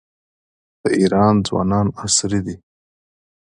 د 0.81 0.83
ایران 1.01 1.35
ځوانان 1.47 1.87
عصري 2.01 2.39
دي. 2.45 2.55